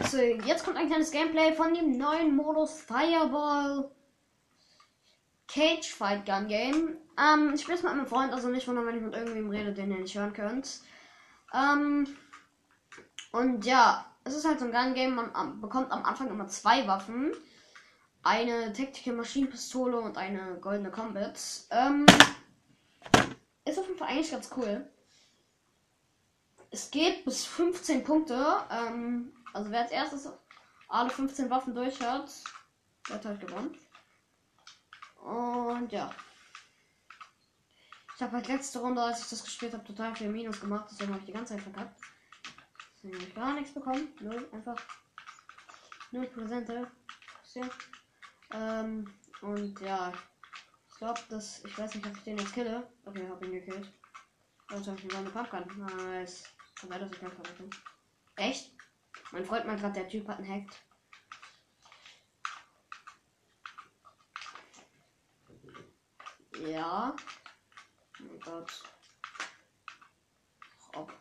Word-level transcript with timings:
Leute, 0.00 0.38
jetzt 0.46 0.64
kommt 0.64 0.78
ein 0.78 0.86
kleines 0.86 1.10
Gameplay 1.10 1.52
von 1.52 1.74
dem 1.74 1.98
neuen 1.98 2.34
Modus 2.34 2.80
Fireball 2.80 3.90
Cage 5.46 5.92
Fight 5.92 6.24
Gun 6.24 6.48
Game. 6.48 6.96
Ähm, 7.18 7.52
ich 7.54 7.60
spiele 7.60 7.76
es 7.76 7.82
mit 7.82 7.92
meinem 7.92 8.06
Freund, 8.06 8.32
also 8.32 8.48
nicht 8.48 8.66
wundern, 8.66 8.86
wenn 8.86 8.96
ich 8.96 9.02
mit 9.02 9.14
irgendwem 9.14 9.50
rede, 9.50 9.74
den 9.74 9.90
ihr 9.90 9.98
nicht 9.98 10.16
hören 10.16 10.32
könnt. 10.32 10.80
Ähm, 11.52 12.06
und 13.32 13.66
ja, 13.66 14.06
es 14.24 14.34
ist 14.34 14.46
halt 14.46 14.58
so 14.58 14.64
ein 14.64 14.72
Gun 14.72 14.94
Game, 14.94 15.14
man 15.14 15.34
am, 15.34 15.60
bekommt 15.60 15.92
am 15.92 16.04
Anfang 16.04 16.28
immer 16.28 16.48
zwei 16.48 16.86
Waffen. 16.86 17.32
Eine 18.22 18.72
Tactical 18.72 19.14
Maschinenpistole 19.14 19.98
und 20.00 20.16
eine 20.16 20.58
goldene 20.62 20.90
Combat. 20.90 21.38
Ähm, 21.70 22.06
ist 23.66 23.78
auf 23.78 23.86
jeden 23.86 23.98
Fall 23.98 24.08
eigentlich 24.08 24.30
ganz 24.30 24.50
cool. 24.56 24.88
Es 26.70 26.90
geht 26.90 27.24
bis 27.26 27.44
15 27.44 28.02
Punkte. 28.02 28.46
Ähm, 28.70 29.32
also 29.52 29.70
wer 29.70 29.82
als 29.82 29.90
erstes 29.90 30.28
alle 30.88 31.10
15 31.10 31.50
Waffen 31.50 31.74
durch 31.74 32.00
hat, 32.00 32.30
der 33.08 33.16
hat 33.16 33.24
halt 33.24 33.40
gewonnen. 33.40 33.78
Und 35.22 35.92
ja. 35.92 36.10
Ich 38.14 38.22
habe 38.22 38.36
halt 38.36 38.48
letzte 38.48 38.80
Runde, 38.80 39.02
als 39.02 39.22
ich 39.22 39.30
das 39.30 39.44
gespielt 39.44 39.72
habe, 39.72 39.84
total 39.84 40.14
viel 40.14 40.28
Minus 40.28 40.60
gemacht. 40.60 40.88
Deswegen 40.90 41.10
habe 41.10 41.20
ich 41.20 41.26
die 41.26 41.32
ganze 41.32 41.54
Zeit 41.54 41.62
verkackt. 41.62 42.00
Deswegen 42.96 43.14
habe 43.14 43.24
ich 43.28 43.34
gar 43.34 43.54
nichts 43.54 43.72
bekommen. 43.72 44.08
Null, 44.20 44.48
einfach. 44.52 44.76
Null 46.10 46.26
Prozente. 46.26 46.90
Ähm, 48.52 49.14
und 49.40 49.80
ja. 49.80 50.12
Ich 50.90 50.98
glaube, 50.98 51.20
dass. 51.30 51.64
Ich 51.64 51.78
weiß 51.78 51.94
nicht, 51.94 52.06
ob 52.06 52.16
ich 52.16 52.22
den 52.24 52.38
jetzt 52.38 52.52
kille. 52.52 52.86
Okay, 53.06 53.26
habe 53.28 53.46
ihn 53.46 53.52
gekillt. 53.52 53.90
Jetzt 54.70 54.86
habe 54.86 54.98
ich 55.00 55.16
eine 55.16 55.30
Pumpgun. 55.30 55.64
Nice. 55.78 56.44
Und 56.82 56.90
das 56.90 57.10
ist 57.10 57.16
verrückt. 57.16 57.80
Echt? 58.36 58.79
Mein 59.32 59.44
Freund 59.44 59.66
meint 59.66 59.80
gerade, 59.80 59.94
der 59.94 60.08
Typ 60.08 60.26
hat 60.28 60.38
einen 60.38 60.48
Hack. 60.48 60.70
Ja. 66.66 67.14
Oh 68.20 68.38
Gott. 68.44 68.82
Ob. 70.94 71.12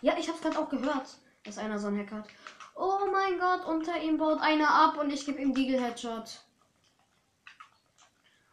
Ja, 0.00 0.16
ich 0.16 0.28
hab's 0.28 0.40
gerade 0.40 0.58
auch 0.58 0.68
gehört, 0.68 1.18
dass 1.42 1.58
einer 1.58 1.78
so 1.78 1.88
einen 1.88 1.98
Hack 1.98 2.12
hat. 2.12 2.28
Oh 2.76 3.08
mein 3.12 3.38
Gott, 3.38 3.64
unter 3.66 4.00
ihm 4.00 4.18
baut 4.18 4.40
einer 4.40 4.72
ab 4.72 4.96
und 4.96 5.10
ich 5.10 5.26
gebe 5.26 5.40
ihm 5.40 5.54
Deagle 5.54 5.80
Headshot. 5.80 6.44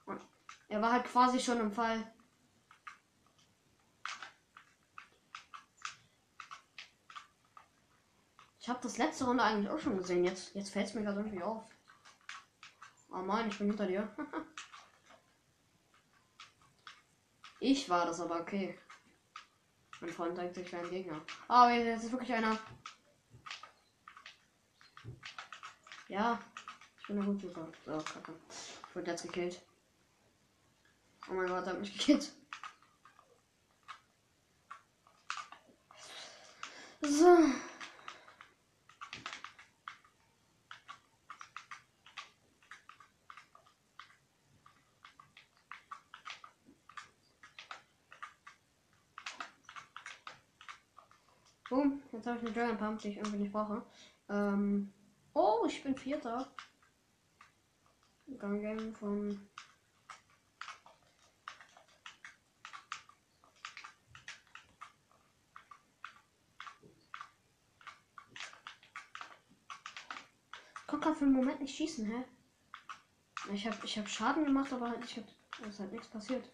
Und 0.05 0.21
er 0.69 0.81
war 0.81 0.91
halt 0.91 1.05
quasi 1.05 1.39
schon 1.39 1.59
im 1.59 1.71
Fall. 1.71 2.11
Ich 8.61 8.69
habe 8.69 8.79
das 8.83 8.99
letzte 8.99 9.25
Runde 9.25 9.43
eigentlich 9.43 9.71
auch 9.71 9.79
schon 9.79 9.97
gesehen. 9.97 10.23
Jetzt, 10.23 10.53
jetzt 10.53 10.69
fällt 10.69 10.85
es 10.85 10.93
mir 10.93 11.01
gerade 11.01 11.21
irgendwie 11.21 11.41
auf. 11.41 11.63
Oh 13.09 13.17
mein, 13.17 13.49
ich 13.49 13.57
bin 13.57 13.69
hinter 13.69 13.87
dir. 13.87 14.15
ich 17.59 17.89
war 17.89 18.05
das 18.05 18.21
aber 18.21 18.39
okay. 18.39 18.77
Mein 19.99 20.11
Freund 20.11 20.37
denkt, 20.37 20.57
ich 20.57 20.71
wäre 20.71 20.83
ein 20.83 20.91
Gegner. 20.91 21.19
Oh, 21.49 21.69
jetzt 21.69 22.03
ist 22.03 22.11
wirklich 22.11 22.31
einer. 22.33 22.55
Ja, 26.07 26.39
ich 26.99 27.07
bin 27.07 27.25
gute 27.25 27.47
Super. 27.47 27.67
So, 27.83 27.97
kacke. 27.97 28.35
Ich 28.87 28.95
wurde 28.95 29.09
jetzt 29.09 29.23
gekillt. 29.23 29.59
Oh 31.27 31.33
mein 31.33 31.47
Gott, 31.47 31.65
er 31.65 31.73
hat 31.73 31.79
mich 31.79 31.97
gekillt. 31.97 32.31
So. 37.01 37.51
Boom, 51.71 52.03
jetzt 52.11 52.27
habe 52.27 52.37
ich 52.37 52.43
eine 52.43 52.51
Dragon 52.51 52.77
Pump, 52.77 52.99
die 52.99 53.07
ich 53.07 53.15
irgendwie 53.15 53.37
nicht 53.37 53.53
brauche. 53.53 53.81
Ähm, 54.27 54.91
oh, 55.33 55.63
ich 55.65 55.81
bin 55.81 55.95
Vierter. 55.95 56.53
Gang 58.37 58.59
Game 58.59 58.93
von. 58.93 59.47
Konnte 70.87 71.05
gerade 71.05 71.15
für 71.15 71.23
einen 71.23 71.33
Moment 71.35 71.61
nicht 71.61 71.73
schießen, 71.73 72.05
hä? 72.05 72.25
Ich 73.53 73.65
habe 73.65 73.77
ich 73.85 73.97
hab 73.97 74.09
Schaden 74.09 74.43
gemacht, 74.43 74.73
aber 74.73 74.89
halt, 74.89 75.05
ich 75.05 75.15
hab, 75.15 75.65
ist 75.65 75.79
halt 75.79 75.93
nichts 75.93 76.09
passiert. 76.09 76.51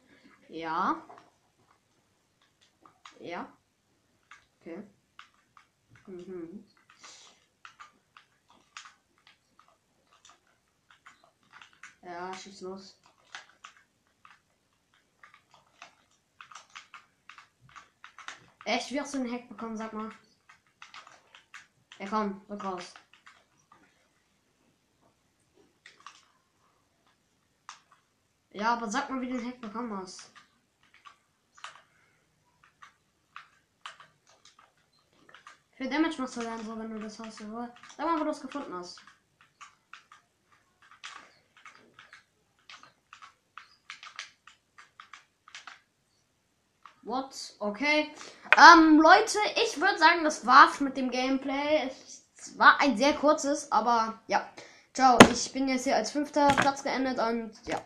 Ja. 0.48 1.04
Ja. 3.20 3.52
Okay. 4.62 4.84
Mhm. 6.08 6.66
Ja, 12.02 12.34
schieß 12.34 12.62
los. 12.62 12.98
Echt, 18.64 18.92
wie 18.92 19.00
hast 19.00 19.14
du 19.14 19.20
einen 19.20 19.32
Hack 19.32 19.48
bekommen, 19.50 19.78
sag 19.78 19.94
mal? 19.94 20.10
Ja, 22.00 22.08
komm, 22.08 22.42
rück 22.50 22.64
raus. 22.64 22.94
Ja, 28.52 28.74
aber 28.74 28.90
sag 28.90 29.10
mal, 29.10 29.22
wie 29.22 29.30
du 29.30 29.38
den 29.38 29.48
Hack 29.48 29.62
bekommen 29.62 29.94
hast. 29.96 30.32
Wie 35.78 35.84
viel 35.84 35.92
Damage 35.92 36.20
machst 36.20 36.38
du 36.38 36.42
dann 36.42 36.66
so, 36.66 36.78
wenn 36.78 36.90
du 36.90 37.00
das 37.00 37.20
hast? 37.20 37.40
Oder? 37.42 37.72
Sag 37.96 38.08
mal, 38.08 38.20
wo 38.20 38.24
du 38.24 38.32
es 38.32 38.42
gefunden 38.42 38.74
hast. 38.74 39.00
What? 47.04 47.56
Okay. 47.60 48.10
Ähm, 48.58 49.00
Leute, 49.00 49.38
ich 49.64 49.80
würde 49.80 50.00
sagen, 50.00 50.24
das 50.24 50.48
war's 50.48 50.80
mit 50.80 50.98
dem 50.98 51.12
Gameplay. 51.12 51.92
Es 52.36 52.58
war 52.58 52.82
ein 52.82 52.98
sehr 52.98 53.14
kurzes, 53.14 53.72
aber 53.72 54.20
ja. 54.26 54.50
Ciao. 54.94 55.20
Ich 55.32 55.54
bin 55.54 55.68
jetzt 55.68 55.84
hier 55.84 55.96
als 55.96 56.10
fünfter 56.10 56.48
Platz 56.48 56.84
geendet 56.84 57.20
und 57.20 57.52
ja. 57.68 57.80